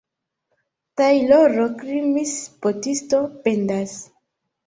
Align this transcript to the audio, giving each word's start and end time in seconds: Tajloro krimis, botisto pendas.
Tajloro 1.01 1.65
krimis, 1.83 2.33
botisto 2.65 3.19
pendas. 3.45 3.97